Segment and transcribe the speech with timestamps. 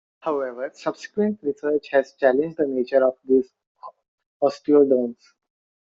[0.21, 3.51] However, subsequent research has challenged the nature of these
[4.41, 5.21] osteoderms.